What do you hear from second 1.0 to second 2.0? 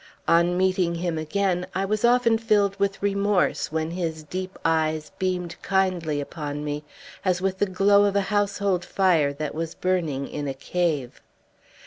again, I